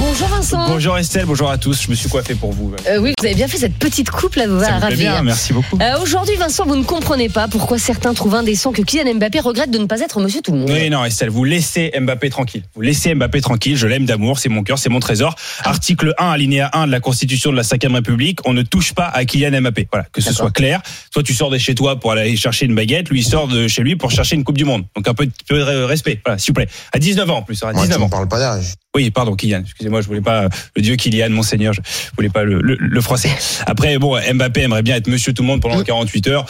[0.00, 0.66] Bonjour Vincent.
[0.68, 1.82] Bonjour Estelle, bonjour à tous.
[1.82, 2.72] Je me suis coiffé pour vous.
[2.88, 4.88] Euh, oui, vous avez bien fait cette petite coupe là, vous Ça va me plaît
[4.88, 5.12] ravir.
[5.12, 5.78] bien, merci beaucoup.
[5.80, 9.70] Euh, Aujourd'hui, Vincent, vous ne comprenez pas pourquoi certains trouvent indécent que Kylian Mbappé regrette
[9.70, 10.70] de ne pas être Monsieur Tout le Monde.
[10.70, 12.64] Oui, non, Estelle, vous laissez Mbappé tranquille.
[12.74, 13.76] Vous laissez Mbappé tranquille.
[13.76, 15.36] Je l'aime d'amour, c'est mon cœur, c'est mon trésor.
[15.62, 18.40] Article 1, alinéa 1 de la Constitution de la 5 République.
[18.44, 19.86] On ne touche pas à Kylian Mbappé.
[19.92, 20.80] Voilà, que ce soit clair.
[21.12, 23.08] Toi, tu sors de chez toi pour aller chercher une baguette.
[23.10, 24.84] Lui, il sort de chez lui pour chercher une Coupe du Monde.
[24.96, 26.20] Donc un peu, peu de respect.
[26.24, 26.68] Voilà, s'il vous plaît.
[26.92, 27.62] À 19 ans en plus.
[27.62, 28.06] À Moi, 19 tu ans.
[28.06, 28.74] me parles pas d'âge.
[28.96, 29.60] Oui, pardon, Kylian.
[29.60, 31.74] Excusez-moi, je voulais pas euh, le dieu Kylian, monseigneur.
[31.74, 31.80] Je
[32.16, 33.28] voulais pas le, le, le français.
[33.66, 36.46] Après, bon, Mbappé aimerait bien être monsieur tout le monde pendant 48 heures.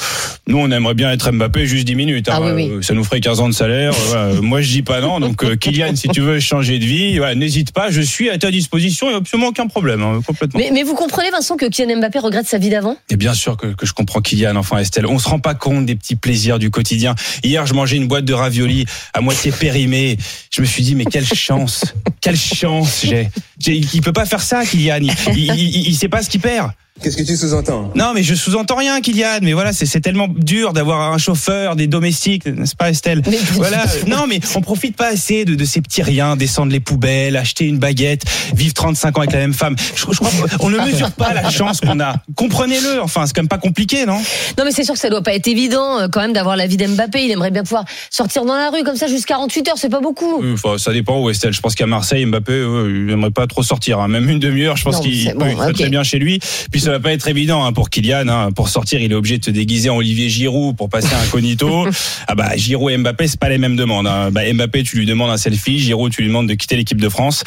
[0.46, 2.28] Nous, on aimerait bien être Mbappé juste 10 minutes.
[2.30, 2.70] Ah oui, oui.
[2.70, 3.92] Euh, Ça nous ferait 15 ans de salaire.
[3.94, 4.40] Euh, voilà.
[4.42, 5.18] Moi, je dis pas non.
[5.18, 7.90] Donc, euh, Kylian, si tu veux changer de vie, voilà, n'hésite pas.
[7.90, 9.08] Je suis à ta disposition.
[9.08, 10.02] Il n'y a absolument aucun problème.
[10.02, 10.60] hein, complètement.
[10.60, 12.96] Mais, mais vous comprenez, Vincent, que Kylian Mbappé regrette sa vie d'avant?
[13.10, 15.06] Et bien sûr que, que je comprends Kylian, enfin Estelle.
[15.06, 17.16] On se rend pas compte des petits plaisirs du quotidien.
[17.42, 20.16] Hier, je mangeais une boîte de raviolis à moitié périmée.
[20.52, 21.84] Je me suis dit, mais quelle chance,
[22.20, 23.28] quelle chance j'ai.
[23.58, 24.98] J'ai- Il peut pas faire ça, Kylian.
[25.00, 26.70] Il, il, il- il sait pas ce qu'il perd.
[27.02, 29.40] Qu'est-ce que tu sous-entends Non, mais je sous-entends rien, Kylian.
[29.42, 33.84] Mais voilà, c'est tellement dur d'avoir un chauffeur, des domestiques, n'est-ce pas, Estelle Mais- Voilà.
[34.06, 37.66] Non, mais on profite pas assez de, de ces petits riens, descendre les poubelles, acheter
[37.66, 38.22] une baguette,
[38.54, 39.76] vivre 35 ans avec la même femme.
[39.94, 42.16] Je, je crois qu'on ne mesure pas la chance qu'on a.
[42.34, 43.02] Comprenez-le.
[43.02, 44.18] Enfin, c'est quand même pas compliqué, non?
[44.58, 46.66] Non, mais c'est sûr que ça doit pas être évident euh, quand même d'avoir la
[46.66, 47.24] vie d'Mbappé.
[47.24, 50.00] Il aimerait bien pouvoir sortir dans la rue comme ça jusqu'à 48 heures, c'est pas
[50.00, 50.40] beaucoup.
[50.40, 51.52] Oui, enfin, ça dépend où Estelle.
[51.52, 54.00] Je pense qu'à Marseille, Mbappé, euh, il aimerait pas trop sortir.
[54.00, 54.08] hein.
[54.08, 56.38] Même une demi-heure, je pense qu'il bon, très bien chez lui.
[56.70, 58.28] Puis ça va pas être évident hein, pour Kylian.
[58.28, 58.52] hein.
[58.52, 61.86] Pour sortir, il est obligé de te déguiser en Olivier Giroud pour passer un incognito.
[62.28, 64.06] ah bah Giroud et Mbappé, c'est pas les mêmes demandes.
[64.06, 64.30] hein.
[64.30, 65.78] Bah, Mbappé, tu lui demandes un selfie.
[65.80, 67.42] Giroud, tu lui demandes de quitter l'équipe de France.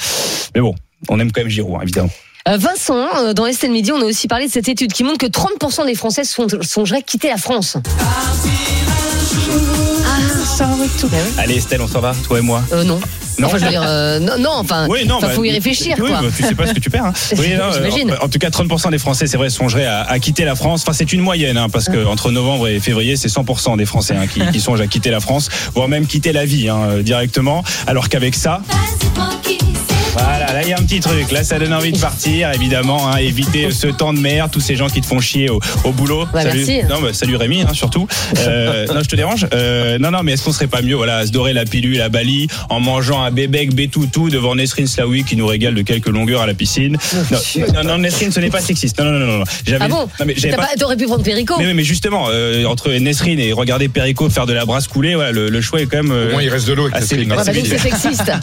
[0.56, 0.76] Mais bon,
[1.08, 2.10] on aime quand même Giroud, hein, évidemment.
[2.50, 5.20] Euh, Vincent, euh, dans Estelle Midi, on a aussi parlé de cette étude qui montre
[5.20, 7.78] que 30% des Français sont- songeraient quitter la France.
[11.38, 12.62] Allez Estelle, on s'en va, toi et moi.
[12.74, 13.00] Euh, non.
[13.40, 13.48] Non.
[13.48, 16.10] Enfin, je veux dire, euh, non, non, enfin, Oui, non, bah, faut y réfléchir, oui,
[16.10, 16.22] quoi.
[16.22, 17.06] bah, tu sais pas ce que tu perds.
[17.06, 17.14] Hein.
[17.38, 18.12] Oui, non, J'imagine.
[18.22, 20.82] en, en tout cas, 30% des Français, c'est vrai, songeraient à, à quitter la France.
[20.84, 24.16] Enfin, c'est une moyenne, hein, parce que entre novembre et février, c'est 100% des Français
[24.16, 27.02] hein, qui, qui songent à quitter la France, voire même quitter la vie hein, euh,
[27.04, 27.64] directement.
[27.88, 28.62] Alors qu'avec ça,
[30.14, 31.32] voilà, là il y a un petit truc.
[31.32, 33.10] Là, ça donne envie de partir, évidemment.
[33.10, 35.92] Hein, éviter ce temps de merde, tous ces gens qui te font chier au, au
[35.92, 36.26] boulot.
[36.34, 36.66] Ouais, salut.
[36.66, 36.82] merci.
[36.90, 38.08] Non, bah, salut Rémi, hein, surtout.
[38.38, 39.48] Euh, non, je te dérange.
[39.54, 42.02] Euh, non, non, mais est-ce qu'on serait pas mieux, voilà, à se dorer la pilule
[42.02, 46.08] à Bali en mangeant un bébé bétoutou devant Nesrine Slaoui qui nous régale de quelques
[46.10, 46.98] longueurs à la piscine.
[47.30, 49.00] Non, non, non, Nesrine, ce n'est pas sexiste.
[49.00, 49.38] Non, non, non, non.
[49.40, 49.44] non.
[49.66, 51.56] J'avais- Ah bon non, mais j'avais T'as pas- pas- T'aurais pu prendre Perico.
[51.60, 55.32] mais, mais justement, euh, entre Nesrine et regarder Perico faire de la brasse coulée, voilà,
[55.32, 56.12] le, le choix est quand même.
[56.12, 56.86] euh, Au moins, il reste de l'eau.
[56.86, 57.18] avec assez-.
[57.18, 57.74] Ouais, bah, assez donc vite.
[57.78, 58.32] c'est sexiste.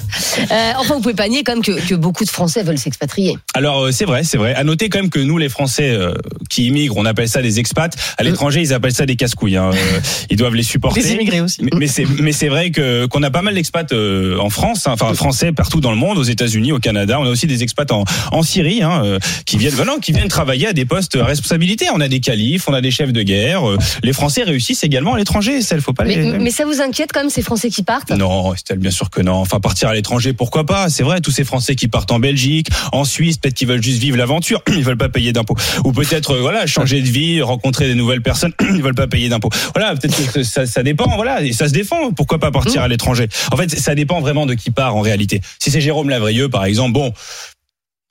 [0.50, 3.38] Euh, enfin, vous pouvez pas nier quand même que, que beaucoup de Français veulent s'expatrier.
[3.54, 4.54] Alors euh, c'est vrai, c'est vrai.
[4.54, 6.14] À noter quand même que nous, les Français euh,
[6.50, 7.94] qui immigrent, on appelle ça des expats.
[8.18, 9.56] À l'étranger, ils appellent ça des casse-couilles.
[9.56, 9.70] hein.
[9.72, 11.00] Euh, Ils doivent les supporter.
[11.00, 11.62] Les immigrés aussi.
[11.62, 11.86] Mais,
[12.20, 15.52] mais c'est vrai que qu'on a pas mal d'expats euh, en France, hein, enfin français
[15.52, 17.18] partout dans le monde, aux États-Unis, au Canada.
[17.20, 20.66] On a aussi des expats en, en Syrie hein, euh, qui viennent qui viennent travailler
[20.68, 21.86] à des postes à responsabilité.
[21.94, 23.68] On a des califs, on a des chefs de guerre.
[23.68, 25.62] Euh, Les Français réussissent également à l'étranger.
[25.62, 26.38] Ça, il faut pas Mais, les.
[26.38, 28.10] mais ça vous inquiète quand même ces Français qui partent?
[28.10, 29.34] Non, Estelle, bien sûr que non.
[29.34, 30.88] Enfin, partir à l'étranger, pourquoi pas?
[30.88, 34.00] C'est vrai, tous ces Français qui partent en Belgique, en Suisse, peut-être qu'ils veulent juste
[34.00, 35.56] vivre l'aventure, ils veulent pas payer d'impôts.
[35.84, 39.28] Ou peut-être, euh, voilà, changer de vie, rencontrer des nouvelles personnes, ils veulent pas payer
[39.28, 39.50] d'impôts.
[39.74, 42.12] Voilà, peut-être que ça, ça dépend, voilà, et ça se défend.
[42.12, 45.40] Pourquoi pas partir à l'étranger En fait, ça dépend vraiment de qui part en réalité.
[45.58, 47.12] Si c'est Jérôme Lavrieux, par exemple, bon.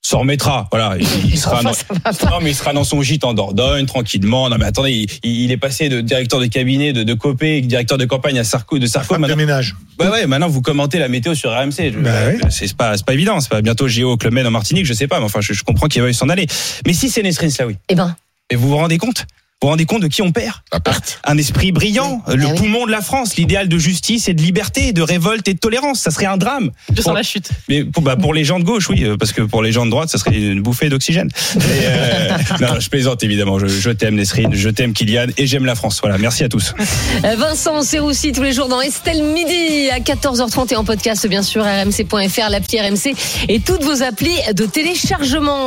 [0.07, 0.97] S'en remettra, voilà.
[0.99, 1.71] Il, il sera Enfin,
[2.03, 4.47] dans, non, mais il sera dans son gîte en Dordogne, tranquillement.
[4.49, 7.97] Non, mais attendez, il, il est passé de directeur de cabinet de, de Copé, directeur
[7.97, 9.15] de campagne à Sarko, de Sarko.
[9.15, 9.75] De maintenant- ménage.
[9.99, 11.89] Ouais, ouais, maintenant vous commentez la météo sur RMC.
[12.03, 12.37] Bah ouais.
[12.51, 13.39] C'est pas, c'est pas évident.
[13.39, 15.87] C'est pas bientôt Géo Clemen en Martinique, je sais pas, mais enfin, je, je comprends
[15.87, 16.45] qu'il veuille s'en aller.
[16.85, 18.15] Mais si c'est Nesrine Slaoui, Eh ben,
[18.51, 19.25] et vous vous rendez compte?
[19.61, 21.21] Vous vous rendez compte de qui on perd La perte.
[21.23, 22.57] Un esprit brillant, le Ah oui.
[22.57, 26.01] poumon de la France, l'idéal de justice et de liberté, de révolte et de tolérance.
[26.01, 26.71] Ça serait un drame.
[26.89, 27.49] Je sens Pour- la chute.
[27.69, 29.85] Mais pour, bah, pour les gens de gauche, oui, euh, parce que pour les gens
[29.85, 31.29] de droite, ça serait une bouffée d'oxygène.
[31.55, 33.57] Euh, non, je plaisante évidemment.
[33.57, 35.99] Je, je t'aime Nesrine, je t'aime Kylian et j'aime la France.
[36.01, 36.73] Voilà, merci à tous.
[37.23, 41.41] euh, Vincent Serroussi tous les jours dans Estelle Midi à 14h30 et en podcast bien
[41.41, 43.15] sûr rmc.fr, l'appli RMC
[43.47, 45.63] et toutes vos applis de téléchargement.